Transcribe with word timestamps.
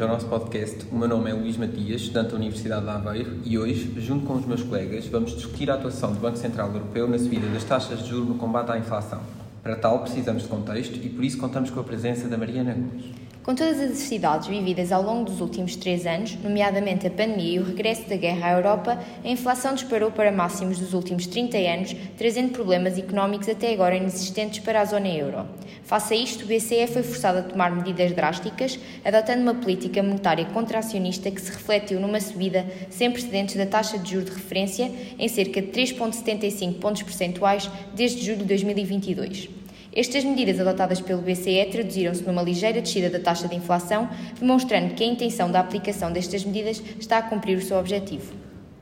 ao 0.00 0.08
nosso 0.08 0.26
podcast. 0.26 0.84
O 0.90 0.96
meu 0.96 1.06
nome 1.06 1.30
é 1.30 1.34
Luís 1.34 1.56
Matias, 1.56 2.00
estudante 2.00 2.30
da 2.30 2.36
Universidade 2.36 2.82
de 2.82 2.90
Aveiro, 2.90 3.38
e 3.44 3.56
hoje, 3.56 3.94
junto 3.98 4.26
com 4.26 4.34
os 4.34 4.44
meus 4.44 4.60
colegas, 4.60 5.06
vamos 5.06 5.36
discutir 5.36 5.70
a 5.70 5.74
atuação 5.74 6.12
do 6.12 6.18
Banco 6.18 6.36
Central 6.36 6.72
Europeu 6.72 7.06
na 7.06 7.16
subida 7.16 7.46
das 7.46 7.62
taxas 7.62 8.00
de 8.00 8.08
juros 8.08 8.28
no 8.28 8.34
combate 8.34 8.72
à 8.72 8.78
inflação. 8.78 9.20
Para 9.62 9.76
tal, 9.76 10.00
precisamos 10.00 10.42
de 10.42 10.48
contexto 10.48 10.96
e 10.96 11.08
por 11.08 11.24
isso 11.24 11.38
contamos 11.38 11.70
com 11.70 11.78
a 11.78 11.84
presença 11.84 12.26
da 12.26 12.36
Mariana 12.36 12.74
Gomes. 12.74 13.04
Com 13.42 13.56
todas 13.56 13.78
as 13.78 13.82
adversidades 13.86 14.46
vividas 14.46 14.92
ao 14.92 15.02
longo 15.02 15.24
dos 15.24 15.40
últimos 15.40 15.74
três 15.74 16.06
anos, 16.06 16.36
nomeadamente 16.44 17.08
a 17.08 17.10
pandemia 17.10 17.56
e 17.56 17.58
o 17.58 17.64
regresso 17.64 18.08
da 18.08 18.14
guerra 18.14 18.46
à 18.46 18.52
Europa, 18.52 19.00
a 19.24 19.28
inflação 19.28 19.74
disparou 19.74 20.12
para 20.12 20.30
máximos 20.30 20.78
dos 20.78 20.94
últimos 20.94 21.26
30 21.26 21.58
anos, 21.58 21.96
trazendo 22.16 22.52
problemas 22.52 22.96
económicos 22.96 23.48
até 23.48 23.72
agora 23.72 23.96
inexistentes 23.96 24.60
para 24.60 24.80
a 24.80 24.84
zona 24.84 25.08
euro. 25.08 25.44
Face 25.82 26.14
a 26.14 26.16
isto, 26.16 26.44
o 26.44 26.46
BCE 26.46 26.86
foi 26.86 27.02
forçado 27.02 27.38
a 27.40 27.42
tomar 27.42 27.74
medidas 27.74 28.12
drásticas, 28.12 28.78
adotando 29.04 29.42
uma 29.42 29.54
política 29.54 30.04
monetária 30.04 30.44
contracionista 30.44 31.28
que 31.28 31.40
se 31.40 31.50
refletiu 31.50 31.98
numa 31.98 32.20
subida 32.20 32.64
sem 32.90 33.10
precedentes 33.10 33.56
da 33.56 33.66
taxa 33.66 33.98
de 33.98 34.08
juros 34.08 34.30
de 34.30 34.36
referência 34.36 34.88
em 35.18 35.26
cerca 35.26 35.60
de 35.60 35.66
3,75 35.66 36.78
pontos 36.78 37.02
percentuais 37.02 37.68
desde 37.92 38.24
julho 38.24 38.38
de 38.38 38.44
2022. 38.44 39.61
Estas 39.94 40.24
medidas 40.24 40.58
adotadas 40.58 41.02
pelo 41.02 41.20
BCE 41.20 41.66
traduziram-se 41.70 42.22
numa 42.22 42.40
ligeira 42.40 42.80
descida 42.80 43.10
da 43.10 43.20
taxa 43.20 43.46
de 43.46 43.54
inflação, 43.54 44.08
demonstrando 44.40 44.94
que 44.94 45.04
a 45.04 45.06
intenção 45.06 45.50
da 45.50 45.60
aplicação 45.60 46.10
destas 46.10 46.42
medidas 46.46 46.82
está 46.98 47.18
a 47.18 47.22
cumprir 47.22 47.58
o 47.58 47.60
seu 47.60 47.76
objetivo. 47.76 48.32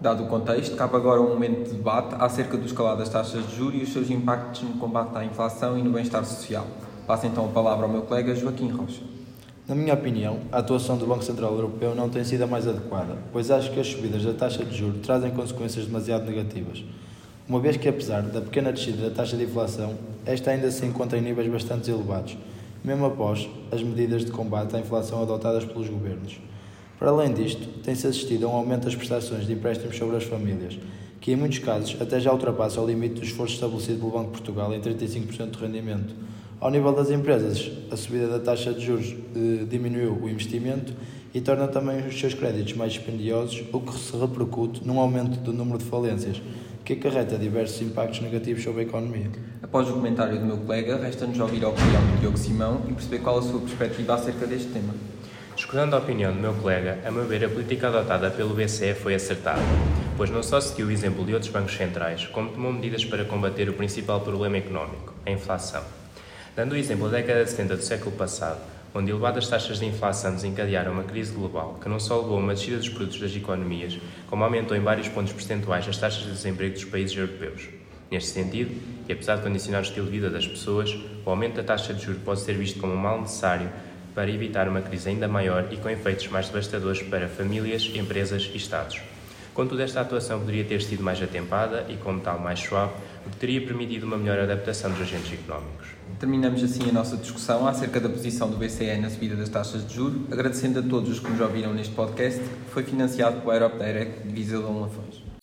Dado 0.00 0.22
o 0.22 0.28
contexto, 0.28 0.76
cabe 0.76 0.94
agora 0.94 1.20
um 1.20 1.30
momento 1.30 1.68
de 1.68 1.76
debate 1.76 2.14
acerca 2.16 2.56
do 2.56 2.64
escalado 2.64 3.00
das 3.00 3.08
taxas 3.08 3.44
de 3.44 3.56
juros 3.56 3.80
e 3.80 3.82
os 3.82 3.92
seus 3.92 4.08
impactos 4.08 4.62
no 4.62 4.74
combate 4.74 5.16
à 5.16 5.24
inflação 5.24 5.76
e 5.76 5.82
no 5.82 5.90
bem-estar 5.90 6.24
social. 6.24 6.64
Passo 7.08 7.26
então 7.26 7.46
a 7.46 7.48
palavra 7.48 7.86
ao 7.86 7.90
meu 7.90 8.02
colega 8.02 8.32
Joaquim 8.32 8.68
Rocha. 8.68 9.02
Na 9.66 9.74
minha 9.74 9.94
opinião, 9.94 10.38
a 10.52 10.58
atuação 10.58 10.96
do 10.96 11.08
Banco 11.08 11.24
Central 11.24 11.52
Europeu 11.54 11.92
não 11.92 12.08
tem 12.08 12.22
sido 12.22 12.44
a 12.44 12.46
mais 12.46 12.68
adequada, 12.68 13.18
pois 13.32 13.50
acho 13.50 13.72
que 13.72 13.80
as 13.80 13.88
subidas 13.88 14.22
da 14.22 14.32
taxa 14.32 14.64
de 14.64 14.76
juros 14.76 15.00
trazem 15.04 15.32
consequências 15.32 15.86
demasiado 15.86 16.24
negativas 16.24 16.84
uma 17.50 17.58
vez 17.58 17.76
que, 17.76 17.88
apesar 17.88 18.22
da 18.22 18.40
pequena 18.40 18.72
descida 18.72 19.08
da 19.08 19.10
taxa 19.12 19.36
de 19.36 19.42
inflação, 19.42 19.98
esta 20.24 20.52
ainda 20.52 20.70
se 20.70 20.86
encontra 20.86 21.18
em 21.18 21.20
níveis 21.20 21.50
bastante 21.50 21.90
elevados, 21.90 22.38
mesmo 22.84 23.04
após 23.04 23.48
as 23.72 23.82
medidas 23.82 24.24
de 24.24 24.30
combate 24.30 24.76
à 24.76 24.78
inflação 24.78 25.20
adotadas 25.20 25.64
pelos 25.64 25.88
governos. 25.88 26.40
Para 26.96 27.10
além 27.10 27.34
disto, 27.34 27.66
tem-se 27.82 28.06
assistido 28.06 28.46
a 28.46 28.50
um 28.50 28.52
aumento 28.52 28.84
das 28.84 28.94
prestações 28.94 29.48
de 29.48 29.52
empréstimos 29.52 29.96
sobre 29.96 30.16
as 30.16 30.22
famílias, 30.22 30.78
que 31.20 31.32
em 31.32 31.36
muitos 31.36 31.58
casos 31.58 32.00
até 32.00 32.20
já 32.20 32.32
ultrapassa 32.32 32.80
o 32.80 32.86
limite 32.86 33.16
do 33.16 33.24
esforço 33.24 33.54
estabelecido 33.54 33.98
pelo 33.98 34.12
Banco 34.12 34.26
de 34.26 34.30
Portugal 34.30 34.72
em 34.72 34.80
35% 34.80 35.50
de 35.50 35.58
rendimento. 35.58 36.14
Ao 36.60 36.70
nível 36.70 36.92
das 36.92 37.10
empresas, 37.10 37.68
a 37.90 37.96
subida 37.96 38.28
da 38.28 38.38
taxa 38.38 38.72
de 38.72 38.86
juros 38.86 39.12
eh, 39.34 39.64
diminuiu 39.68 40.12
o 40.22 40.28
investimento 40.28 40.92
e 41.34 41.40
torna 41.40 41.66
também 41.66 42.06
os 42.06 42.16
seus 42.16 42.32
créditos 42.32 42.74
mais 42.74 42.92
dispendiosos, 42.92 43.64
o 43.72 43.80
que 43.80 43.92
se 43.98 44.16
repercute 44.16 44.86
num 44.86 45.00
aumento 45.00 45.40
do 45.40 45.52
número 45.52 45.78
de 45.78 45.84
falências, 45.84 46.40
que 46.84 46.94
acarreta 46.94 47.38
diversos 47.38 47.80
impactos 47.82 48.20
negativos 48.20 48.62
sobre 48.62 48.82
a 48.82 48.84
economia. 48.84 49.30
Após 49.62 49.88
o 49.88 49.92
comentário 49.92 50.38
do 50.38 50.44
meu 50.44 50.56
colega, 50.56 50.96
resta-nos 50.96 51.38
ouvir 51.38 51.64
a 51.64 51.68
opinião 51.68 52.00
do 52.02 52.20
Diogo 52.20 52.38
Simão 52.38 52.82
e 52.88 52.92
perceber 52.92 53.18
qual 53.18 53.38
a 53.38 53.42
sua 53.42 53.60
perspectiva 53.60 54.14
acerca 54.14 54.46
deste 54.46 54.68
tema. 54.68 54.94
Escutando 55.56 55.94
a 55.94 55.98
opinião 55.98 56.32
do 56.32 56.40
meu 56.40 56.54
colega, 56.54 56.98
a 57.04 57.10
meu 57.10 57.24
ver, 57.26 57.44
a 57.44 57.48
política 57.48 57.88
adotada 57.88 58.30
pelo 58.30 58.54
BCE 58.54 58.94
foi 58.94 59.14
acertada, 59.14 59.60
pois 60.16 60.30
não 60.30 60.42
só 60.42 60.60
seguiu 60.60 60.86
o 60.86 60.90
exemplo 60.90 61.24
de 61.24 61.34
outros 61.34 61.52
bancos 61.52 61.76
centrais, 61.76 62.26
como 62.28 62.50
tomou 62.50 62.72
medidas 62.72 63.04
para 63.04 63.24
combater 63.24 63.68
o 63.68 63.74
principal 63.74 64.20
problema 64.20 64.56
económico, 64.56 65.12
a 65.26 65.30
inflação. 65.30 65.82
Dando 66.56 66.72
o 66.72 66.76
exemplo 66.76 67.10
da 67.10 67.18
década 67.18 67.44
de 67.44 67.50
70 67.50 67.76
do 67.76 67.82
século 67.82 68.12
passado, 68.12 68.60
onde 68.94 69.10
elevadas 69.10 69.48
taxas 69.48 69.78
de 69.78 69.86
inflação 69.86 70.34
desencadearam 70.34 70.92
uma 70.92 71.04
crise 71.04 71.32
global 71.32 71.78
que 71.80 71.88
não 71.88 72.00
só 72.00 72.20
levou 72.20 72.36
a 72.36 72.40
uma 72.40 72.54
descida 72.54 72.78
dos 72.78 72.88
produtos 72.88 73.20
das 73.20 73.34
economias, 73.34 73.98
como 74.28 74.44
aumentou 74.44 74.76
em 74.76 74.80
vários 74.80 75.08
pontos 75.08 75.32
percentuais 75.32 75.88
as 75.88 75.96
taxas 75.96 76.24
de 76.24 76.32
desemprego 76.32 76.74
dos 76.74 76.84
países 76.84 77.16
europeus. 77.16 77.68
Neste 78.10 78.30
sentido, 78.30 78.72
e 79.08 79.12
apesar 79.12 79.36
de 79.36 79.42
condicionar 79.42 79.80
o 79.80 79.84
estilo 79.84 80.06
de 80.06 80.12
vida 80.12 80.28
das 80.28 80.46
pessoas, 80.46 80.92
o 81.24 81.30
aumento 81.30 81.56
da 81.56 81.62
taxa 81.62 81.94
de 81.94 82.02
juros 82.02 82.22
pode 82.22 82.40
ser 82.40 82.54
visto 82.54 82.80
como 82.80 82.92
um 82.92 82.96
mal 82.96 83.20
necessário 83.20 83.70
para 84.14 84.28
evitar 84.28 84.68
uma 84.68 84.80
crise 84.80 85.08
ainda 85.08 85.28
maior 85.28 85.68
e 85.70 85.76
com 85.76 85.88
efeitos 85.88 86.26
mais 86.28 86.48
devastadores 86.48 87.02
para 87.02 87.28
famílias, 87.28 87.88
empresas 87.94 88.50
e 88.52 88.56
Estados. 88.56 89.00
Contudo, 89.54 89.82
esta 89.82 90.00
atuação 90.00 90.38
poderia 90.38 90.64
ter 90.64 90.80
sido 90.80 91.02
mais 91.02 91.20
atempada 91.22 91.86
e, 91.88 91.96
como 91.96 92.20
tal, 92.20 92.38
mais 92.38 92.60
suave, 92.60 92.92
o 93.26 93.30
que 93.30 93.36
teria 93.36 93.60
permitido 93.60 94.04
uma 94.04 94.16
melhor 94.16 94.38
adaptação 94.38 94.90
dos 94.90 95.00
agentes 95.00 95.32
económicos. 95.32 95.88
Terminamos 96.18 96.62
assim 96.62 96.88
a 96.88 96.92
nossa 96.92 97.16
discussão 97.16 97.66
acerca 97.66 98.00
da 98.00 98.08
posição 98.08 98.50
do 98.50 98.56
BCE 98.56 98.96
na 98.98 99.10
subida 99.10 99.36
das 99.36 99.48
taxas 99.48 99.86
de 99.86 99.94
juros, 99.94 100.22
agradecendo 100.30 100.78
a 100.78 100.82
todos 100.82 101.10
os 101.10 101.18
que 101.18 101.28
nos 101.28 101.40
ouviram 101.40 101.74
neste 101.74 101.94
podcast, 101.94 102.40
que 102.40 102.70
foi 102.70 102.82
financiado 102.82 103.40
pelo 103.40 103.52
Europe 103.52 103.78
Direct 103.78 104.26
de 104.26 104.32
Visa 104.32 104.58
Lafões. 104.58 105.39